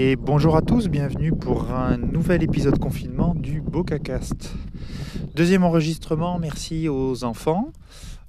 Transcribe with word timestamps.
Et 0.00 0.14
bonjour 0.14 0.54
à 0.54 0.62
tous, 0.62 0.86
bienvenue 0.86 1.32
pour 1.32 1.72
un 1.72 1.96
nouvel 1.96 2.44
épisode 2.44 2.78
confinement 2.78 3.34
du 3.34 3.60
BocaCast. 3.60 4.54
Deuxième 5.34 5.64
enregistrement, 5.64 6.38
merci 6.38 6.88
aux 6.88 7.24
enfants. 7.24 7.72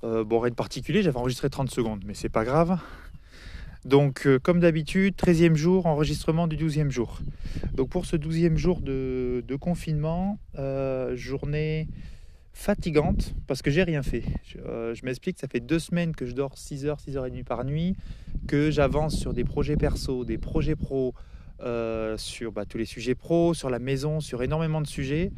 Euh, 0.03 0.23
bon, 0.23 0.39
rien 0.39 0.49
de 0.49 0.55
particulier, 0.55 1.03
j'avais 1.03 1.19
enregistré 1.19 1.47
30 1.47 1.69
secondes, 1.69 2.01
mais 2.07 2.15
c'est 2.15 2.27
pas 2.27 2.43
grave. 2.43 2.79
Donc, 3.85 4.25
euh, 4.25 4.39
comme 4.39 4.59
d'habitude, 4.59 5.13
13e 5.15 5.53
jour, 5.53 5.85
enregistrement 5.85 6.47
du 6.47 6.57
12e 6.57 6.89
jour. 6.89 7.19
Donc, 7.75 7.89
pour 7.89 8.07
ce 8.07 8.15
12e 8.15 8.57
jour 8.57 8.81
de, 8.81 9.43
confinement, 9.61 10.39
euh, 10.57 11.15
journée 11.15 11.87
fatigante 12.51 13.35
parce 13.45 13.61
que 13.61 13.69
j'ai 13.69 13.83
rien 13.83 14.01
fait. 14.01 14.23
Je, 14.43 15.05
m'explique, 15.05 15.37
ça 15.37 15.47
fait 15.47 15.59
deux 15.59 15.77
semaines 15.77 16.15
que 16.15 16.25
je 16.25 16.31
dors 16.31 16.57
6 16.57 16.87
heures, 16.87 16.99
6 16.99 17.15
heures 17.15 17.27
et 17.27 17.29
demie 17.29 17.43
par 17.43 17.63
nuit, 17.63 17.95
que 18.47 18.71
j'avance 18.71 19.15
sur 19.15 19.35
des 19.35 19.43
projets 19.43 19.77
perso, 19.77 20.25
des 20.25 20.39
projets 20.39 20.75
pro, 20.75 21.13
euh, 21.61 22.17
sur 22.17 22.51
bah, 22.51 22.65
tous 22.65 22.77
les 22.77 22.85
sujets 22.85 23.15
pro, 23.15 23.53
sur 23.53 23.69
la 23.69 23.79
maison, 23.79 24.19
sur 24.19 24.43
énormément 24.43 24.81
de 24.81 24.87
sujets. 24.87 25.31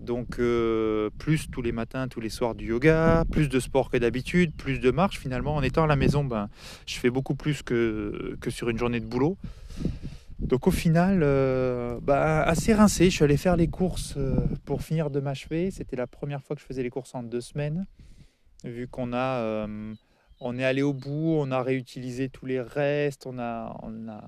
Donc 0.00 0.38
euh, 0.38 1.10
plus 1.18 1.48
tous 1.50 1.62
les 1.62 1.70
matins, 1.70 2.08
tous 2.08 2.20
les 2.20 2.28
soirs 2.28 2.54
du 2.54 2.66
yoga, 2.66 3.24
plus 3.30 3.48
de 3.48 3.60
sport 3.60 3.90
que 3.90 3.96
d'habitude, 3.96 4.52
plus 4.56 4.80
de 4.80 4.90
marche 4.90 5.18
finalement. 5.18 5.54
En 5.54 5.62
étant 5.62 5.84
à 5.84 5.86
la 5.86 5.96
maison, 5.96 6.24
ben, 6.24 6.48
je 6.86 6.96
fais 6.96 7.10
beaucoup 7.10 7.36
plus 7.36 7.62
que, 7.62 8.36
que 8.40 8.50
sur 8.50 8.68
une 8.68 8.78
journée 8.78 8.98
de 8.98 9.06
boulot. 9.06 9.36
Donc 10.40 10.66
au 10.66 10.72
final, 10.72 11.20
euh, 11.22 12.00
bah, 12.02 12.42
assez 12.42 12.74
rincé. 12.74 13.04
Je 13.04 13.14
suis 13.14 13.24
allé 13.24 13.36
faire 13.36 13.56
les 13.56 13.68
courses 13.68 14.18
pour 14.64 14.82
finir 14.82 15.10
de 15.10 15.20
m'achever. 15.20 15.70
C'était 15.70 15.96
la 15.96 16.08
première 16.08 16.42
fois 16.42 16.56
que 16.56 16.62
je 16.62 16.66
faisais 16.66 16.82
les 16.82 16.90
courses 16.90 17.14
en 17.14 17.22
deux 17.22 17.40
semaines. 17.40 17.86
Vu 18.64 18.88
qu'on 18.88 19.12
a, 19.12 19.66
on 20.40 20.58
est 20.58 20.64
allé 20.64 20.82
au 20.82 20.92
bout, 20.92 21.36
on 21.38 21.52
a 21.52 21.62
réutilisé 21.62 22.28
tous 22.28 22.46
les 22.46 22.60
restes, 22.60 23.26
on 23.26 23.38
a, 23.38 23.76
on 23.82 24.08
a 24.08 24.22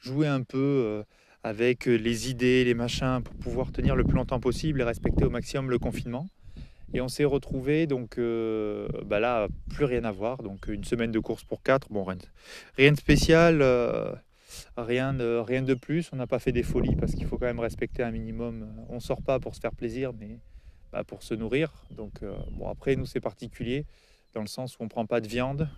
jouer 0.00 0.26
un 0.26 0.42
peu 0.42 0.58
euh, 0.58 1.02
avec 1.42 1.86
les 1.86 2.30
idées, 2.30 2.64
les 2.64 2.74
machins, 2.74 3.20
pour 3.22 3.34
pouvoir 3.36 3.72
tenir 3.72 3.96
le 3.96 4.04
plus 4.04 4.14
longtemps 4.14 4.40
possible 4.40 4.80
et 4.80 4.84
respecter 4.84 5.24
au 5.24 5.30
maximum 5.30 5.70
le 5.70 5.78
confinement. 5.78 6.28
Et 6.94 7.00
on 7.00 7.08
s'est 7.08 7.24
retrouvé 7.24 7.86
donc 7.86 8.16
euh, 8.16 8.88
bah 9.04 9.18
là 9.18 9.48
plus 9.70 9.84
rien 9.84 10.04
à 10.04 10.12
voir. 10.12 10.42
Donc 10.42 10.68
une 10.68 10.84
semaine 10.84 11.10
de 11.10 11.18
course 11.18 11.44
pour 11.44 11.62
quatre. 11.62 11.88
Bon 11.90 12.04
rien, 12.04 12.18
rien 12.76 12.92
de 12.92 12.96
spécial 12.96 13.60
euh, 13.60 14.12
rien 14.76 15.12
de 15.12 15.42
rien 15.44 15.62
de 15.62 15.74
plus. 15.74 16.10
On 16.12 16.16
n'a 16.16 16.26
pas 16.26 16.38
fait 16.38 16.52
des 16.52 16.62
folies 16.62 16.96
parce 16.96 17.12
qu'il 17.12 17.26
faut 17.26 17.38
quand 17.38 17.46
même 17.46 17.60
respecter 17.60 18.02
un 18.02 18.12
minimum. 18.12 18.66
On 18.88 19.00
sort 19.00 19.20
pas 19.20 19.40
pour 19.40 19.54
se 19.56 19.60
faire 19.60 19.74
plaisir 19.74 20.12
mais 20.18 20.38
bah, 20.92 21.02
pour 21.02 21.22
se 21.22 21.34
nourrir. 21.34 21.72
Donc 21.90 22.22
bon 22.52 22.68
après 22.68 22.94
nous 22.94 23.06
c'est 23.06 23.20
particulier 23.20 23.84
dans 24.32 24.40
le 24.40 24.46
sens 24.46 24.78
où 24.78 24.84
on 24.84 24.88
prend 24.88 25.06
pas 25.06 25.20
de 25.20 25.26
viande 25.26 25.68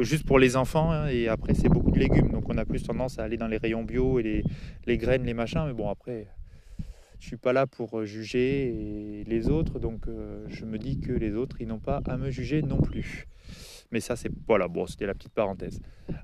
juste 0.00 0.26
pour 0.26 0.38
les 0.38 0.56
enfants. 0.56 0.92
Hein, 0.92 1.08
et 1.08 1.28
après, 1.28 1.54
c'est 1.54 1.68
beaucoup 1.68 1.90
de 1.90 1.98
légumes. 1.98 2.30
Donc, 2.30 2.48
on 2.48 2.58
a 2.58 2.64
plus 2.64 2.82
tendance 2.82 3.18
à 3.18 3.24
aller 3.24 3.36
dans 3.36 3.48
les 3.48 3.56
rayons 3.56 3.84
bio 3.84 4.18
et 4.18 4.44
les, 4.86 4.98
graines, 4.98 5.24
les 5.24 5.34
machins. 5.34 5.64
Mais 5.66 5.72
bon, 5.72 5.88
après, 5.88 6.26
je 7.20 7.26
suis 7.26 7.36
pas 7.36 7.52
là 7.52 7.66
pour 7.66 8.04
juger 8.04 9.24
les 9.26 9.48
autres. 9.48 9.78
Donc, 9.78 10.06
euh, 10.08 10.44
je 10.48 10.64
me 10.64 10.78
dis 10.78 11.00
que 11.00 11.12
les 11.12 11.34
autres, 11.34 11.56
ils 11.60 11.68
n'ont 11.68 11.80
pas 11.80 12.02
à 12.06 12.16
me 12.16 12.30
juger 12.30 12.62
non 12.62 12.78
plus. 12.78 13.26
Mais 13.92 14.00
ça, 14.00 14.16
c'est 14.16 14.30
voilà, 14.48 14.66
bon, 14.66 14.86
c'était 14.86 15.06
la 15.06 15.14
petite 15.14 15.32
parenthèse. 15.32 15.80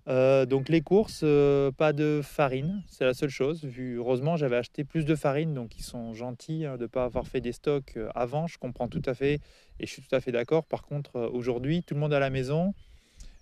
Euh, 0.08 0.46
donc 0.46 0.68
les 0.68 0.80
courses, 0.80 1.20
euh, 1.22 1.70
pas 1.70 1.92
de 1.92 2.20
farine, 2.22 2.82
c'est 2.88 3.04
la 3.04 3.14
seule 3.14 3.30
chose. 3.30 3.64
Vu, 3.64 3.98
heureusement, 3.98 4.36
j'avais 4.36 4.56
acheté 4.56 4.82
plus 4.82 5.04
de 5.04 5.14
farine, 5.14 5.54
donc 5.54 5.78
ils 5.78 5.84
sont 5.84 6.12
gentils 6.12 6.64
hein, 6.66 6.76
de 6.76 6.82
ne 6.82 6.86
pas 6.88 7.04
avoir 7.04 7.28
fait 7.28 7.40
des 7.40 7.52
stocks 7.52 7.96
avant. 8.16 8.48
Je 8.48 8.58
comprends 8.58 8.88
tout 8.88 9.02
à 9.06 9.14
fait 9.14 9.34
et 9.78 9.86
je 9.86 9.92
suis 9.92 10.02
tout 10.02 10.14
à 10.14 10.20
fait 10.20 10.32
d'accord. 10.32 10.64
Par 10.64 10.82
contre, 10.82 11.20
aujourd'hui, 11.32 11.84
tout 11.84 11.94
le 11.94 12.00
monde 12.00 12.12
à 12.12 12.20
la 12.20 12.30
maison. 12.30 12.74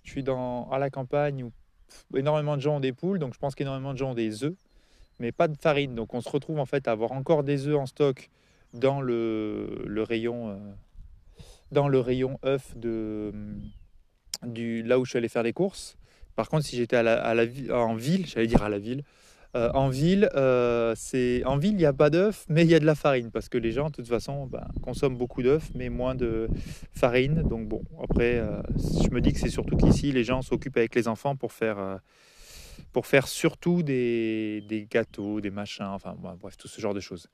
Je 0.03 0.11
suis 0.11 0.23
dans, 0.23 0.69
à 0.69 0.79
la 0.79 0.89
campagne 0.89 1.43
où 1.43 1.51
énormément 2.17 2.55
de 2.55 2.61
gens 2.61 2.77
ont 2.77 2.79
des 2.79 2.93
poules, 2.93 3.19
donc 3.19 3.33
je 3.33 3.39
pense 3.39 3.55
qu'énormément 3.55 3.93
de 3.93 3.97
gens 3.97 4.11
ont 4.11 4.15
des 4.15 4.43
œufs, 4.43 4.55
mais 5.19 5.31
pas 5.31 5.47
de 5.47 5.57
farine. 5.57 5.95
Donc 5.95 6.13
on 6.13 6.21
se 6.21 6.29
retrouve 6.29 6.59
en 6.59 6.65
fait 6.65 6.87
à 6.87 6.91
avoir 6.91 7.11
encore 7.11 7.43
des 7.43 7.67
œufs 7.67 7.77
en 7.77 7.85
stock 7.85 8.29
dans 8.73 9.01
le, 9.01 10.03
rayon 10.07 10.49
euh, 10.49 10.57
dans 11.71 11.87
le 11.87 11.99
rayon 11.99 12.39
œufs 12.45 12.77
de 12.77 13.33
du 14.43 14.81
là 14.81 14.97
où 14.97 15.05
je 15.05 15.11
suis 15.11 15.17
allé 15.17 15.29
faire 15.29 15.43
les 15.43 15.53
courses. 15.53 15.97
Par 16.35 16.49
contre, 16.49 16.65
si 16.65 16.77
j'étais 16.77 16.95
à 16.95 17.03
la, 17.03 17.21
à 17.21 17.33
la, 17.33 17.43
en 17.75 17.93
ville, 17.93 18.25
j'allais 18.25 18.47
dire 18.47 18.63
à 18.63 18.69
la 18.69 18.79
ville, 18.79 19.03
euh, 19.53 19.69
en 19.73 19.89
ville, 19.89 20.29
euh, 20.33 20.93
c'est 20.95 21.43
en 21.43 21.57
ville, 21.57 21.73
il 21.73 21.77
n'y 21.77 21.85
a 21.85 21.91
pas 21.91 22.09
d'œufs, 22.09 22.45
mais 22.47 22.63
il 22.63 22.71
y 22.71 22.75
a 22.75 22.79
de 22.79 22.85
la 22.85 22.95
farine 22.95 23.31
parce 23.31 23.49
que 23.49 23.57
les 23.57 23.73
gens, 23.73 23.89
de 23.89 23.95
toute 23.95 24.07
façon, 24.07 24.45
ben, 24.45 24.65
consomment 24.81 25.17
beaucoup 25.17 25.43
d'œufs, 25.43 25.69
mais 25.75 25.89
moins 25.89 26.15
de 26.15 26.47
farine. 26.93 27.43
Donc 27.43 27.67
bon, 27.67 27.83
après, 28.01 28.37
euh, 28.37 28.61
je 29.03 29.09
me 29.09 29.19
dis 29.19 29.33
que 29.33 29.39
c'est 29.39 29.49
surtout 29.49 29.75
qu'ici, 29.75 30.13
les 30.13 30.23
gens 30.23 30.41
s'occupent 30.41 30.77
avec 30.77 30.95
les 30.95 31.09
enfants 31.09 31.35
pour 31.35 31.51
faire, 31.51 31.99
pour 32.93 33.07
faire 33.07 33.27
surtout 33.27 33.83
des, 33.83 34.87
gâteaux, 34.89 35.41
des 35.41 35.51
machins, 35.51 35.85
enfin 35.85 36.15
bref, 36.17 36.55
tout 36.57 36.69
ce 36.69 36.79
genre 36.79 36.93
de 36.93 37.01
choses. 37.01 37.27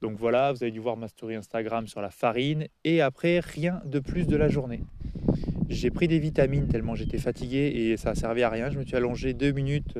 Donc 0.00 0.16
voilà, 0.16 0.52
vous 0.52 0.62
avez 0.62 0.72
dû 0.72 0.80
voir 0.80 0.96
ma 0.96 1.06
story 1.06 1.34
Instagram 1.34 1.86
sur 1.86 2.00
la 2.00 2.10
farine 2.10 2.66
et 2.82 3.02
après 3.02 3.40
rien 3.40 3.82
de 3.84 4.00
plus 4.00 4.26
de 4.26 4.36
la 4.36 4.48
journée. 4.48 4.80
J'ai 5.68 5.90
pris 5.90 6.08
des 6.08 6.18
vitamines 6.18 6.66
tellement 6.66 6.94
j'étais 6.94 7.18
fatigué 7.18 7.72
et 7.74 7.96
ça 7.96 8.10
a 8.10 8.14
servi 8.14 8.42
à 8.42 8.48
rien. 8.48 8.70
Je 8.70 8.78
me 8.78 8.84
suis 8.84 8.96
allongé 8.96 9.32
deux 9.32 9.52
minutes 9.52 9.96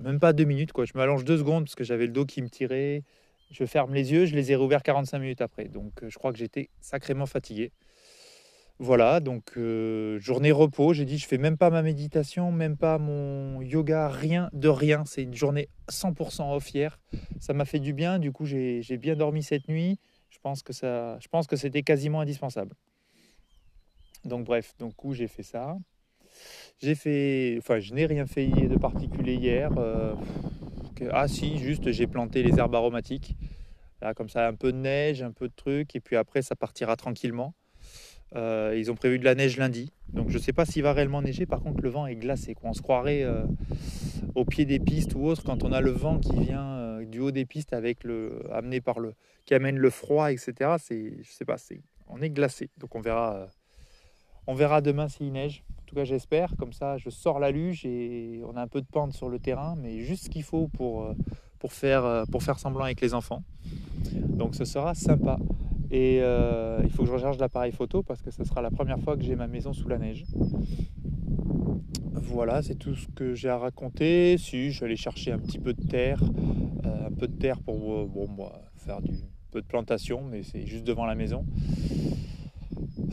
même 0.00 0.20
pas 0.20 0.32
deux 0.32 0.44
minutes, 0.44 0.72
quoi. 0.72 0.84
Je 0.84 0.92
m'allonge 0.94 1.24
deux 1.24 1.38
secondes 1.38 1.64
parce 1.64 1.74
que 1.74 1.84
j'avais 1.84 2.06
le 2.06 2.12
dos 2.12 2.24
qui 2.24 2.42
me 2.42 2.48
tirait. 2.48 3.02
Je 3.50 3.64
ferme 3.64 3.94
les 3.94 4.12
yeux, 4.12 4.26
je 4.26 4.34
les 4.34 4.52
ai 4.52 4.56
rouverts 4.56 4.82
45 4.82 5.18
minutes 5.18 5.40
après. 5.40 5.68
Donc 5.68 6.02
euh, 6.02 6.10
je 6.10 6.18
crois 6.18 6.32
que 6.32 6.38
j'étais 6.38 6.70
sacrément 6.80 7.26
fatigué. 7.26 7.72
Voilà, 8.78 9.20
donc 9.20 9.52
euh, 9.56 10.18
journée 10.18 10.52
repos. 10.52 10.92
J'ai 10.92 11.06
dit, 11.06 11.16
je 11.16 11.26
fais 11.26 11.38
même 11.38 11.56
pas 11.56 11.70
ma 11.70 11.82
méditation, 11.82 12.52
même 12.52 12.76
pas 12.76 12.98
mon 12.98 13.62
yoga, 13.62 14.08
rien 14.08 14.50
de 14.52 14.68
rien. 14.68 15.04
C'est 15.06 15.22
une 15.22 15.34
journée 15.34 15.68
100% 15.90 16.54
off 16.54 16.74
hier. 16.74 16.98
Ça 17.40 17.54
m'a 17.54 17.64
fait 17.64 17.80
du 17.80 17.94
bien. 17.94 18.18
Du 18.18 18.32
coup, 18.32 18.44
j'ai 18.44 18.98
bien 18.98 19.16
dormi 19.16 19.42
cette 19.42 19.68
nuit. 19.68 19.98
Je 20.28 20.38
pense 20.42 20.62
que 20.62 20.72
ça, 20.72 21.18
je 21.20 21.28
pense 21.28 21.46
que 21.46 21.56
c'était 21.56 21.82
quasiment 21.82 22.20
indispensable. 22.20 22.74
Donc 24.24 24.44
bref, 24.44 24.74
donc 24.78 24.94
coup 24.96 25.14
j'ai 25.14 25.28
fait 25.28 25.42
ça? 25.42 25.76
J'ai 26.78 26.94
fait, 26.94 27.56
enfin, 27.58 27.78
je 27.80 27.94
n'ai 27.94 28.06
rien 28.06 28.26
fait 28.26 28.48
de 28.48 28.76
particulier 28.76 29.34
hier. 29.34 29.70
Euh, 29.78 30.14
ah 31.10 31.28
si, 31.28 31.58
juste 31.58 31.90
j'ai 31.90 32.06
planté 32.06 32.42
les 32.42 32.58
herbes 32.58 32.74
aromatiques. 32.74 33.36
Là, 34.02 34.12
comme 34.12 34.28
ça, 34.28 34.46
un 34.46 34.54
peu 34.54 34.72
de 34.72 34.78
neige, 34.78 35.22
un 35.22 35.32
peu 35.32 35.48
de 35.48 35.54
trucs, 35.54 35.96
et 35.96 36.00
puis 36.00 36.16
après, 36.16 36.42
ça 36.42 36.54
partira 36.54 36.96
tranquillement. 36.96 37.54
Euh, 38.34 38.74
ils 38.76 38.90
ont 38.90 38.94
prévu 38.94 39.18
de 39.18 39.24
la 39.24 39.34
neige 39.34 39.56
lundi, 39.56 39.92
donc 40.08 40.30
je 40.30 40.36
ne 40.36 40.42
sais 40.42 40.52
pas 40.52 40.66
s'il 40.66 40.82
va 40.82 40.92
réellement 40.92 41.22
neiger. 41.22 41.46
Par 41.46 41.62
contre, 41.62 41.80
le 41.80 41.88
vent 41.88 42.06
est 42.06 42.16
glacé. 42.16 42.54
Quoi. 42.54 42.70
On 42.70 42.72
se 42.74 42.82
croirait 42.82 43.22
euh, 43.22 43.44
au 44.34 44.44
pied 44.44 44.64
des 44.64 44.80
pistes 44.80 45.14
ou 45.14 45.24
autre 45.24 45.44
quand 45.44 45.62
on 45.62 45.72
a 45.72 45.80
le 45.80 45.92
vent 45.92 46.18
qui 46.18 46.36
vient 46.36 47.00
du 47.02 47.20
haut 47.20 47.30
des 47.30 47.44
pistes 47.44 47.72
avec 47.72 48.04
le 48.04 48.42
amené 48.52 48.80
par 48.80 48.98
le 48.98 49.14
qui 49.44 49.54
amène 49.54 49.78
le 49.78 49.90
froid, 49.90 50.32
etc. 50.32 50.76
C'est, 50.78 51.22
je 51.22 51.30
sais 51.30 51.44
pas, 51.44 51.56
c'est, 51.56 51.80
on 52.08 52.20
est 52.20 52.30
glacé. 52.30 52.68
Donc 52.78 52.94
on 52.96 53.00
verra, 53.00 53.46
on 54.46 54.54
verra 54.54 54.80
demain 54.80 55.08
s'il 55.08 55.32
neige. 55.32 55.62
En 55.86 55.88
tout 55.88 55.94
cas, 55.94 56.04
j'espère. 56.04 56.56
Comme 56.56 56.72
ça, 56.72 56.96
je 56.96 57.10
sors 57.10 57.38
la 57.38 57.52
luge 57.52 57.86
et 57.86 58.42
on 58.44 58.56
a 58.56 58.60
un 58.60 58.66
peu 58.66 58.80
de 58.80 58.86
pente 58.86 59.12
sur 59.12 59.28
le 59.28 59.38
terrain, 59.38 59.76
mais 59.80 60.00
juste 60.00 60.24
ce 60.24 60.30
qu'il 60.30 60.42
faut 60.42 60.66
pour, 60.66 61.04
euh, 61.04 61.14
pour, 61.60 61.72
faire, 61.72 62.04
euh, 62.04 62.24
pour 62.24 62.42
faire 62.42 62.58
semblant 62.58 62.82
avec 62.82 63.00
les 63.00 63.14
enfants. 63.14 63.44
Donc, 64.12 64.56
ce 64.56 64.64
sera 64.64 64.96
sympa. 64.96 65.38
Et 65.92 66.18
euh, 66.22 66.80
il 66.82 66.90
faut 66.90 67.04
que 67.04 67.08
je 67.08 67.14
recharge 67.14 67.38
l'appareil 67.38 67.70
photo 67.70 68.02
parce 68.02 68.20
que 68.20 68.32
ce 68.32 68.42
sera 68.42 68.62
la 68.62 68.72
première 68.72 68.98
fois 68.98 69.16
que 69.16 69.22
j'ai 69.22 69.36
ma 69.36 69.46
maison 69.46 69.72
sous 69.72 69.86
la 69.86 69.98
neige. 69.98 70.24
Voilà, 72.14 72.62
c'est 72.62 72.74
tout 72.74 72.96
ce 72.96 73.06
que 73.06 73.36
j'ai 73.36 73.48
à 73.48 73.56
raconter. 73.56 74.38
Si, 74.38 74.72
je 74.72 74.80
vais 74.80 74.86
aller 74.86 74.96
chercher 74.96 75.30
un 75.30 75.38
petit 75.38 75.60
peu 75.60 75.72
de 75.72 75.86
terre, 75.86 76.20
un 76.82 77.12
peu 77.12 77.28
de 77.28 77.36
terre 77.36 77.60
pour 77.60 78.08
bon, 78.08 78.26
moi, 78.26 78.60
faire 78.74 79.00
du 79.00 79.12
peu 79.52 79.62
de 79.62 79.66
plantation, 79.66 80.24
mais 80.28 80.42
c'est 80.42 80.66
juste 80.66 80.82
devant 80.82 81.06
la 81.06 81.14
maison. 81.14 81.46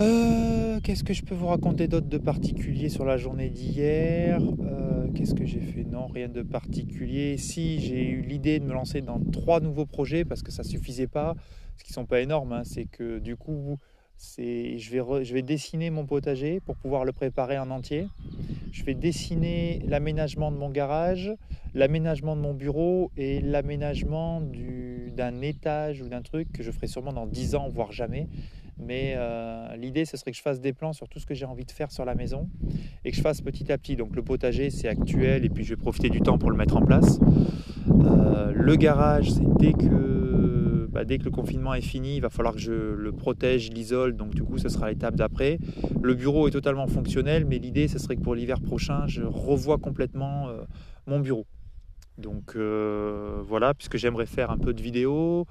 Euh, 0.01 0.79
qu'est-ce 0.81 1.03
que 1.03 1.13
je 1.13 1.23
peux 1.23 1.35
vous 1.35 1.47
raconter 1.47 1.87
d'autre 1.87 2.07
de 2.07 2.17
particulier 2.17 2.89
sur 2.89 3.05
la 3.05 3.17
journée 3.17 3.49
d'hier? 3.49 4.41
Euh, 4.41 5.07
Qu'est-ce 5.13 5.35
que 5.35 5.45
j'ai 5.45 5.59
fait? 5.59 5.83
Non, 5.83 6.07
rien 6.07 6.29
de 6.29 6.41
particulier. 6.41 7.37
Si, 7.37 7.79
j'ai 7.79 8.09
eu 8.09 8.21
l'idée 8.21 8.59
de 8.59 8.65
me 8.65 8.73
lancer 8.73 9.01
dans 9.01 9.19
trois 9.31 9.59
nouveaux 9.59 9.85
projets 9.85 10.25
parce 10.25 10.41
que 10.41 10.51
ça 10.51 10.63
suffisait 10.63 11.07
pas, 11.07 11.35
ce 11.77 11.83
qui 11.83 11.93
sont 11.93 12.05
pas 12.05 12.21
énormes. 12.21 12.53
Hein. 12.53 12.63
c'est 12.63 12.85
que 12.85 13.19
du 13.19 13.35
coup, 13.35 13.77
je, 14.37 14.91
vais 14.91 15.23
je 15.23 15.33
vais 15.33 15.41
dessiner 15.41 15.89
mon 15.89 16.05
potager 16.05 16.59
pour 16.59 16.75
pouvoir 16.75 17.05
le 17.05 17.11
préparer 17.11 17.59
en 17.59 17.69
entier. 17.69 18.07
Je 18.71 18.83
vais 18.83 18.95
dessiner 18.95 19.83
l'aménagement 19.87 20.51
de 20.51 20.57
mon 20.57 20.69
garage, 20.69 21.31
l'aménagement 21.75 22.35
de 22.35 22.41
mon 22.41 22.53
bureau 22.53 23.11
et 23.17 23.39
l'aménagement 23.41 24.41
d'un 25.15 25.41
étage 25.41 26.01
ou 26.01 26.09
d'un 26.09 26.23
truc 26.23 26.51
que 26.51 26.63
je 26.63 26.71
ferai 26.71 26.87
sûrement 26.87 27.13
dans 27.13 27.27
10 27.27 27.53
ans, 27.53 27.69
voire 27.69 27.91
jamais. 27.91 28.27
Mais 28.77 29.13
euh, 29.15 29.75
l'idée, 29.75 30.05
ce 30.05 30.17
serait 30.17 30.31
que 30.31 30.37
je 30.37 30.41
fasse 30.41 30.59
des 30.59 30.73
plans 30.73 30.93
sur 30.93 31.07
tout 31.07 31.19
ce 31.19 31.25
que 31.25 31.33
j'ai 31.33 31.45
envie 31.45 31.65
de 31.65 31.71
faire 31.71 31.91
sur 31.91 32.05
la 32.05 32.15
maison 32.15 32.49
et 33.05 33.11
que 33.11 33.17
je 33.17 33.21
fasse 33.21 33.41
petit 33.41 33.71
à 33.71 33.77
petit. 33.77 33.95
Donc 33.95 34.15
le 34.15 34.23
potager, 34.23 34.69
c'est 34.69 34.87
actuel 34.87 35.45
et 35.45 35.49
puis 35.49 35.63
je 35.63 35.69
vais 35.69 35.81
profiter 35.81 36.09
du 36.09 36.21
temps 36.21 36.37
pour 36.37 36.51
le 36.51 36.57
mettre 36.57 36.75
en 36.75 36.81
place. 36.81 37.19
Euh, 37.89 38.51
le 38.53 38.75
garage, 38.75 39.31
c'est 39.31 39.45
dès 39.59 39.73
que, 39.73 40.87
bah, 40.91 41.05
dès 41.05 41.19
que 41.19 41.25
le 41.25 41.31
confinement 41.31 41.73
est 41.73 41.81
fini, 41.81 42.17
il 42.17 42.21
va 42.21 42.29
falloir 42.29 42.55
que 42.55 42.61
je 42.61 42.71
le 42.71 43.11
protège, 43.11 43.69
l'isole. 43.71 44.15
Donc 44.15 44.33
du 44.33 44.43
coup, 44.43 44.57
ce 44.57 44.69
sera 44.69 44.89
l'étape 44.89 45.15
d'après. 45.15 45.59
Le 46.01 46.13
bureau 46.15 46.47
est 46.47 46.51
totalement 46.51 46.87
fonctionnel, 46.87 47.45
mais 47.45 47.59
l'idée, 47.59 47.87
ce 47.87 47.99
serait 47.99 48.15
que 48.15 48.21
pour 48.21 48.35
l'hiver 48.35 48.59
prochain, 48.59 49.05
je 49.07 49.21
revoie 49.21 49.77
complètement 49.77 50.49
euh, 50.49 50.63
mon 51.05 51.19
bureau. 51.19 51.45
Donc 52.17 52.55
voilà, 52.55 53.73
puisque 53.73 53.97
j'aimerais 53.97 54.27
faire 54.27 54.51
un 54.51 54.57
peu 54.57 54.73
de 54.73 54.81
vidéo. 54.81 55.47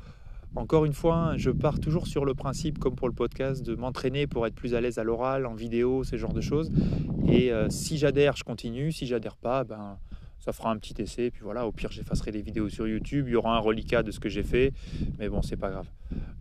Encore 0.54 0.84
une 0.84 0.92
fois, 0.92 1.34
je 1.36 1.50
pars 1.50 1.80
toujours 1.80 2.06
sur 2.06 2.24
le 2.24 2.34
principe, 2.34 2.78
comme 2.78 2.94
pour 2.94 3.08
le 3.08 3.14
podcast, 3.14 3.62
de 3.64 3.74
m'entraîner 3.74 4.26
pour 4.26 4.46
être 4.46 4.54
plus 4.54 4.74
à 4.74 4.80
l'aise 4.80 4.98
à 4.98 5.04
l'oral, 5.04 5.46
en 5.46 5.54
vidéo, 5.54 6.04
ce 6.04 6.16
genre 6.16 6.32
de 6.32 6.40
choses. 6.40 6.70
Et 7.26 7.50
si 7.70 7.96
j'adhère, 7.96 8.36
je 8.36 8.44
continue. 8.44 8.92
Si 8.92 9.06
j'adhère 9.06 9.36
pas, 9.36 9.64
ben 9.64 9.98
ça 10.42 10.52
fera 10.52 10.70
un 10.70 10.76
petit 10.76 11.00
essai. 11.00 11.30
Puis 11.30 11.42
voilà, 11.42 11.66
au 11.66 11.72
pire, 11.72 11.92
j'effacerai 11.92 12.32
des 12.32 12.42
vidéos 12.42 12.68
sur 12.68 12.86
YouTube. 12.86 13.26
Il 13.28 13.32
y 13.32 13.36
aura 13.36 13.56
un 13.56 13.60
reliquat 13.60 14.02
de 14.02 14.10
ce 14.10 14.18
que 14.18 14.28
j'ai 14.28 14.42
fait. 14.42 14.72
Mais 15.18 15.28
bon, 15.28 15.40
c'est 15.40 15.56
pas 15.56 15.70
grave. 15.70 15.86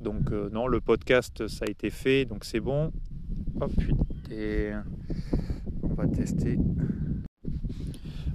Donc, 0.01 0.31
euh, 0.31 0.49
non, 0.49 0.67
le 0.67 0.81
podcast, 0.81 1.47
ça 1.47 1.65
a 1.67 1.69
été 1.69 1.91
fait. 1.91 2.25
Donc, 2.25 2.43
c'est 2.43 2.59
bon. 2.59 2.91
Hop, 3.59 3.71
putain. 3.77 4.83
On 5.83 5.93
va 5.93 6.07
tester. 6.07 6.57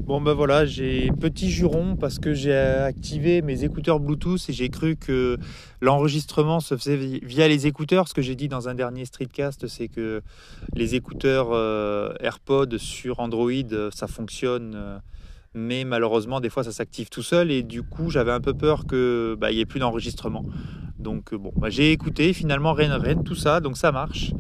Bon 0.07 0.21
ben 0.21 0.35
voilà, 0.35 0.67
j'ai 0.67 1.11
petit 1.21 1.51
juron 1.51 1.97
parce 1.97 2.21
que 2.21 2.33
j'ai 2.33 2.55
activé 2.55 3.43
mes 3.43 3.65
écouteurs 3.65 3.99
Bluetooth 3.99 4.39
et 4.49 4.53
j'ai 4.53 4.69
cru 4.69 4.95
que 4.95 5.37
l'enregistrement 5.81 6.61
se 6.61 6.77
faisait 6.77 6.97
via 7.25 7.49
les 7.49 7.67
écouteurs. 7.67 8.07
Ce 8.07 8.15
que 8.15 8.23
j'ai 8.23 8.37
dit 8.37 8.47
dans 8.47 8.69
un 8.69 8.77
dernier 8.77 9.05
streetcast, 9.05 9.67
c'est 9.67 9.89
que 9.89 10.23
les 10.77 10.95
écouteurs 10.95 11.49
euh, 11.51 12.15
AirPods 12.21 12.79
sur 12.79 13.19
Android, 13.19 13.51
ça 13.93 14.07
fonctionne 14.07 14.75
euh, 14.77 14.99
mais 15.55 15.83
malheureusement 15.83 16.39
des 16.39 16.51
fois 16.51 16.63
ça 16.63 16.71
s'active 16.71 17.09
tout 17.09 17.23
seul 17.23 17.51
et 17.51 17.65
du 17.65 17.83
coup 17.83 18.09
j'avais 18.09 18.31
un 18.31 18.41
peu 18.41 18.55
peur 18.55 18.87
que 18.87 19.37
bah, 19.41 19.51
il 19.51 19.57
n'y 19.57 19.61
ait 19.61 19.67
plus 19.67 19.81
d'enregistrement. 19.81 20.45
Donc 21.01 21.33
euh, 21.33 21.37
bon, 21.37 21.53
bah, 21.57 21.69
j'ai 21.69 21.91
écouté 21.91 22.33
finalement 22.33 22.75
rien 22.75 22.97
rien 22.97 23.17
tout 23.17 23.35
ça, 23.35 23.59
donc 23.59 23.77
ça 23.77 23.91
marche. 23.91 24.33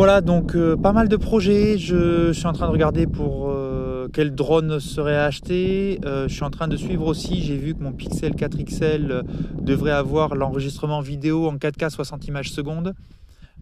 Voilà 0.00 0.20
donc 0.20 0.54
euh, 0.54 0.76
pas 0.76 0.92
mal 0.92 1.08
de 1.08 1.16
projets. 1.16 1.76
Je, 1.76 2.32
suis 2.32 2.46
en 2.46 2.52
train 2.52 2.66
de 2.66 2.72
regarder 2.72 3.06
pour 3.06 3.50
euh, 3.50 3.59
quel 4.12 4.34
drone 4.34 4.80
serait 4.80 5.16
acheté. 5.16 5.98
je 6.04 6.28
suis 6.28 6.44
en 6.44 6.50
train 6.50 6.68
de 6.68 6.76
suivre 6.76 7.06
aussi. 7.06 7.42
J'ai 7.42 7.56
vu 7.56 7.74
que 7.74 7.82
mon 7.82 7.92
Pixel 7.92 8.34
4 8.34 8.62
XL 8.62 9.22
devrait 9.60 9.92
avoir 9.92 10.34
l'enregistrement 10.34 11.00
vidéo 11.00 11.48
en 11.48 11.56
4K 11.56 11.90
60 11.90 12.26
images 12.28 12.50
secondes. 12.50 12.94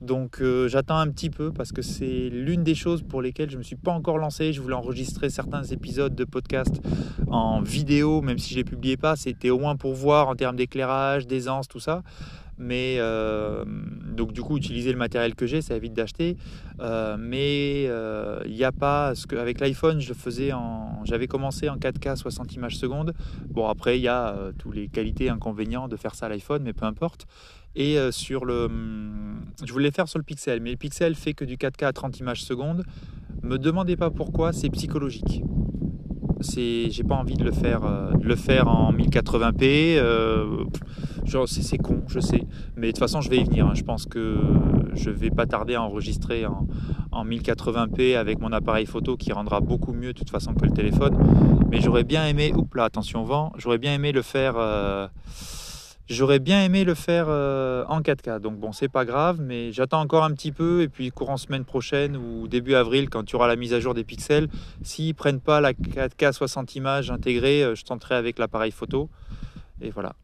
Donc 0.00 0.40
euh, 0.40 0.68
j'attends 0.68 0.98
un 0.98 1.08
petit 1.08 1.30
peu 1.30 1.52
parce 1.52 1.72
que 1.72 1.82
c'est 1.82 2.28
l'une 2.28 2.62
des 2.62 2.74
choses 2.74 3.02
pour 3.02 3.20
lesquelles 3.20 3.50
je 3.50 3.54
ne 3.54 3.58
me 3.58 3.64
suis 3.64 3.76
pas 3.76 3.90
encore 3.90 4.18
lancé. 4.18 4.52
Je 4.52 4.60
voulais 4.60 4.74
enregistrer 4.74 5.28
certains 5.28 5.64
épisodes 5.64 6.14
de 6.14 6.24
podcast 6.24 6.80
en 7.28 7.60
vidéo, 7.60 8.20
même 8.20 8.38
si 8.38 8.50
je 8.50 8.54
ne 8.54 8.60
les 8.60 8.64
publiais 8.64 8.96
pas. 8.96 9.16
C'était 9.16 9.50
au 9.50 9.58
moins 9.58 9.76
pour 9.76 9.94
voir 9.94 10.28
en 10.28 10.36
termes 10.36 10.56
d'éclairage, 10.56 11.26
d'aisance, 11.26 11.66
tout 11.66 11.80
ça. 11.80 12.02
Mais 12.58 12.96
euh, 12.98 13.64
donc 14.18 14.32
du 14.32 14.42
coup 14.42 14.58
utiliser 14.58 14.92
le 14.92 14.98
matériel 14.98 15.34
que 15.34 15.46
j'ai, 15.46 15.62
ça 15.62 15.74
évite 15.74 15.94
d'acheter. 15.94 16.36
Euh, 16.80 17.16
mais 17.18 17.84
il 18.46 18.54
n'y 18.54 18.64
a 18.64 18.72
pas 18.72 19.14
ce 19.14 19.26
que 19.26 19.36
avec 19.36 19.60
l'iPhone 19.60 20.00
je 20.00 20.12
faisais 20.12 20.52
en, 20.52 21.02
j'avais 21.04 21.26
commencé 21.26 21.70
en 21.70 21.76
4K 21.76 22.16
60 22.16 22.54
images 22.54 22.76
secondes. 22.76 23.14
Bon 23.48 23.66
après 23.66 23.98
il 23.98 24.02
y 24.02 24.08
a 24.08 24.36
tous 24.58 24.72
les 24.72 24.88
qualités 24.88 25.30
inconvénients 25.30 25.88
de 25.88 25.96
faire 25.96 26.14
ça 26.14 26.26
à 26.26 26.28
l'iPhone, 26.28 26.62
mais 26.62 26.74
peu 26.74 26.84
importe. 26.84 27.26
Et 27.78 27.98
euh, 27.98 28.10
sur 28.10 28.44
le. 28.44 28.64
Hum, 28.64 29.40
je 29.64 29.72
voulais 29.72 29.90
faire 29.92 30.08
sur 30.08 30.18
le 30.18 30.24
Pixel, 30.24 30.60
mais 30.60 30.70
le 30.70 30.76
Pixel 30.76 31.14
fait 31.14 31.32
que 31.32 31.44
du 31.44 31.56
4K 31.56 31.86
à 31.86 31.92
30 31.92 32.18
images 32.18 32.42
secondes. 32.42 32.84
Me 33.42 33.56
demandez 33.56 33.96
pas 33.96 34.10
pourquoi, 34.10 34.52
c'est 34.52 34.68
psychologique. 34.70 35.42
C'est, 36.40 36.90
j'ai 36.90 37.04
pas 37.04 37.16
envie 37.16 37.34
de 37.34 37.44
le 37.44 37.52
faire, 37.52 37.84
euh, 37.84 38.12
de 38.12 38.24
le 38.24 38.36
faire 38.36 38.68
en 38.68 38.92
1080p. 38.92 39.96
Euh, 39.98 40.64
c'est, 41.46 41.78
con, 41.78 42.02
je 42.08 42.20
sais, 42.20 42.44
mais 42.76 42.86
de 42.88 42.92
toute 42.92 43.00
façon, 43.00 43.20
je 43.20 43.28
vais 43.28 43.38
y 43.38 43.44
venir. 43.44 43.66
Hein. 43.66 43.74
Je 43.74 43.82
pense 43.82 44.06
que 44.06 44.38
je 44.94 45.10
vais 45.10 45.30
pas 45.30 45.46
tarder 45.46 45.74
à 45.74 45.82
enregistrer 45.82 46.46
en, 46.46 46.66
en 47.12 47.24
1080p 47.24 48.16
avec 48.16 48.40
mon 48.40 48.52
appareil 48.52 48.86
photo 48.86 49.16
qui 49.16 49.32
rendra 49.32 49.60
beaucoup 49.60 49.92
mieux 49.92 50.12
de 50.12 50.18
toute 50.18 50.30
façon 50.30 50.54
que 50.54 50.64
le 50.64 50.72
téléphone. 50.72 51.16
Mais 51.70 51.80
j'aurais 51.80 52.04
bien 52.04 52.26
aimé, 52.26 52.52
oups 52.54 52.74
là, 52.76 52.84
attention 52.84 53.24
vent, 53.24 53.52
j'aurais 53.58 53.78
bien 53.78 53.94
aimé 53.94 54.12
le 54.12 54.22
faire. 54.22 54.54
J'aurais 56.10 56.38
bien 56.38 56.64
aimé 56.64 56.84
le 56.84 56.94
faire 56.94 57.26
euh, 57.28 57.84
en 57.86 58.00
4K, 58.00 58.40
donc 58.40 58.58
bon, 58.58 58.72
c'est 58.72 58.88
pas 58.88 59.04
grave, 59.04 59.40
mais 59.42 59.72
j'attends 59.72 60.00
encore 60.00 60.24
un 60.24 60.32
petit 60.32 60.52
peu. 60.52 60.80
Et 60.80 60.88
puis, 60.88 61.10
courant 61.10 61.36
semaine 61.36 61.66
prochaine 61.66 62.16
ou 62.16 62.48
début 62.48 62.74
avril, 62.74 63.10
quand 63.10 63.24
tu 63.24 63.36
auras 63.36 63.46
la 63.46 63.56
mise 63.56 63.74
à 63.74 63.80
jour 63.80 63.92
des 63.92 64.04
pixels, 64.04 64.48
s'ils 64.82 65.14
prennent 65.14 65.40
pas 65.40 65.60
la 65.60 65.74
4K 65.74 66.32
60 66.32 66.76
images 66.76 67.10
intégrée, 67.10 67.62
euh, 67.62 67.74
je 67.74 67.84
tenterai 67.84 68.14
avec 68.14 68.38
l'appareil 68.38 68.70
photo. 68.70 69.10
Et 69.82 69.90
voilà. 69.90 70.14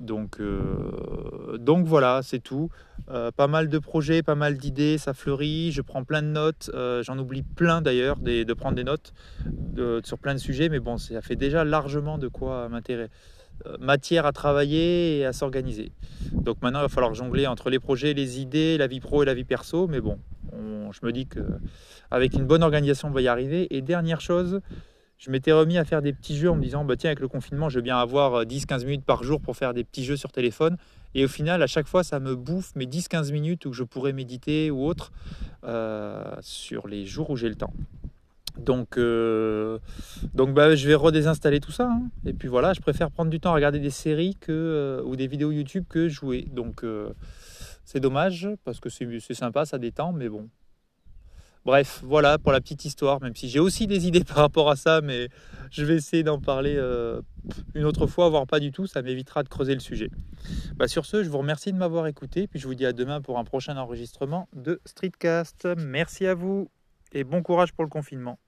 Donc, 0.00 0.40
euh, 0.40 1.58
voilà, 1.84 2.20
c'est 2.22 2.38
tout. 2.38 2.70
pas 3.08 3.46
mal 3.48 3.68
de 3.68 3.78
projets, 3.80 4.22
pas 4.22 4.36
mal 4.36 4.56
d'idées, 4.58 4.96
ça 4.96 5.12
fleurit. 5.12 5.72
Je 5.72 5.82
prends 5.82 6.04
plein 6.04 6.22
de 6.22 6.28
notes. 6.28 6.70
J'en 7.02 7.18
oublie 7.18 7.42
plein 7.42 7.82
d'ailleurs 7.82 8.16
de 8.16 8.54
prendre 8.54 8.76
des 8.76 8.84
notes 8.84 9.12
sur 10.04 10.18
plein 10.18 10.34
de 10.34 10.38
sujets, 10.38 10.68
mais 10.68 10.78
bon, 10.78 10.98
ça 10.98 11.20
fait 11.20 11.36
déjà 11.36 11.64
largement 11.64 12.16
de 12.16 12.28
quoi 12.28 12.68
m'intéresser 12.68 13.10
matière 13.78 14.26
à 14.26 14.32
travailler 14.32 15.18
et 15.18 15.26
à 15.26 15.32
s'organiser. 15.32 15.92
Donc 16.32 16.62
maintenant, 16.62 16.80
il 16.80 16.82
va 16.82 16.88
falloir 16.88 17.14
jongler 17.14 17.46
entre 17.46 17.70
les 17.70 17.78
projets, 17.78 18.14
les 18.14 18.40
idées, 18.40 18.78
la 18.78 18.86
vie 18.86 19.00
pro 19.00 19.22
et 19.22 19.26
la 19.26 19.34
vie 19.34 19.44
perso. 19.44 19.86
Mais 19.86 20.00
bon, 20.00 20.18
je 20.92 21.06
me 21.06 21.12
dis 21.12 21.26
que 21.26 21.40
avec 22.10 22.34
une 22.34 22.44
bonne 22.44 22.62
organisation, 22.62 23.08
on 23.08 23.12
va 23.12 23.22
y 23.22 23.28
arriver. 23.28 23.74
Et 23.74 23.82
dernière 23.82 24.20
chose, 24.20 24.60
je 25.18 25.30
m'étais 25.30 25.52
remis 25.52 25.78
à 25.78 25.84
faire 25.84 26.02
des 26.02 26.12
petits 26.12 26.36
jeux 26.36 26.50
en 26.50 26.56
me 26.56 26.62
disant, 26.62 26.84
bah 26.84 26.96
tiens, 26.96 27.10
avec 27.10 27.20
le 27.20 27.28
confinement, 27.28 27.68
je 27.68 27.78
vais 27.78 27.82
bien 27.82 27.98
avoir 27.98 28.44
10-15 28.44 28.84
minutes 28.84 29.04
par 29.04 29.22
jour 29.22 29.40
pour 29.40 29.56
faire 29.56 29.74
des 29.74 29.84
petits 29.84 30.04
jeux 30.04 30.16
sur 30.16 30.32
téléphone. 30.32 30.76
Et 31.14 31.24
au 31.24 31.28
final, 31.28 31.62
à 31.62 31.66
chaque 31.66 31.86
fois, 31.86 32.04
ça 32.04 32.20
me 32.20 32.34
bouffe 32.34 32.74
mes 32.76 32.86
10-15 32.86 33.32
minutes 33.32 33.66
où 33.66 33.72
je 33.72 33.82
pourrais 33.82 34.12
méditer 34.12 34.70
ou 34.70 34.84
autre 34.84 35.12
euh, 35.64 36.24
sur 36.40 36.88
les 36.88 37.04
jours 37.04 37.30
où 37.30 37.36
j'ai 37.36 37.48
le 37.48 37.56
temps. 37.56 37.72
Donc, 38.58 38.96
euh, 38.96 39.78
donc 40.34 40.54
bah, 40.54 40.74
je 40.74 40.86
vais 40.88 40.94
redésinstaller 40.94 41.60
tout 41.60 41.72
ça. 41.72 41.90
Hein. 41.90 42.02
Et 42.24 42.32
puis 42.32 42.48
voilà, 42.48 42.72
je 42.72 42.80
préfère 42.80 43.10
prendre 43.10 43.30
du 43.30 43.40
temps 43.40 43.50
à 43.50 43.54
regarder 43.54 43.78
des 43.78 43.90
séries 43.90 44.36
euh, 44.48 45.02
ou 45.04 45.16
des 45.16 45.26
vidéos 45.26 45.50
YouTube 45.50 45.84
que 45.88 46.08
jouer. 46.08 46.46
Donc 46.52 46.84
euh, 46.84 47.12
c'est 47.84 48.00
dommage 48.00 48.48
parce 48.64 48.80
que 48.80 48.88
c'est 48.88 49.34
sympa, 49.34 49.64
ça 49.64 49.78
détend, 49.78 50.12
mais 50.12 50.28
bon. 50.28 50.48
Bref, 51.66 52.00
voilà 52.02 52.38
pour 52.38 52.52
la 52.52 52.60
petite 52.62 52.86
histoire, 52.86 53.20
même 53.20 53.36
si 53.36 53.50
j'ai 53.50 53.58
aussi 53.58 53.86
des 53.86 54.06
idées 54.06 54.24
par 54.24 54.38
rapport 54.38 54.70
à 54.70 54.76
ça, 54.76 55.02
mais 55.02 55.28
je 55.70 55.84
vais 55.84 55.96
essayer 55.96 56.22
d'en 56.22 56.40
parler 56.40 56.80
une 57.74 57.84
autre 57.84 58.06
fois, 58.06 58.30
voire 58.30 58.46
pas 58.46 58.60
du 58.60 58.72
tout, 58.72 58.86
ça 58.86 59.02
m'évitera 59.02 59.42
de 59.42 59.48
creuser 59.50 59.74
le 59.74 59.80
sujet. 59.80 60.10
Bah, 60.76 60.88
sur 60.88 61.04
ce, 61.04 61.22
je 61.22 61.28
vous 61.28 61.36
remercie 61.36 61.70
de 61.70 61.76
m'avoir 61.76 62.06
écouté, 62.06 62.46
puis 62.48 62.58
je 62.58 62.66
vous 62.66 62.74
dis 62.74 62.86
à 62.86 62.94
demain 62.94 63.20
pour 63.20 63.38
un 63.38 63.44
prochain 63.44 63.76
enregistrement 63.76 64.48
de 64.56 64.80
Streetcast. 64.86 65.68
Merci 65.76 66.26
à 66.26 66.34
vous 66.34 66.70
et 67.12 67.24
bon 67.24 67.42
courage 67.42 67.72
pour 67.72 67.84
le 67.84 67.90
confinement. 67.90 68.38